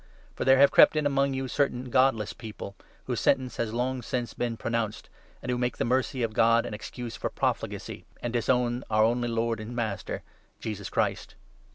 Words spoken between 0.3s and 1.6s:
For there have 4 crept in among you